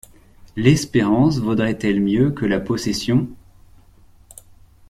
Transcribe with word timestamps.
L’espérance 0.55 1.37
vaudrait-elle 1.37 2.01
mieux 2.01 2.31
que 2.31 2.47
la 2.47 2.59
possession? 2.59 3.29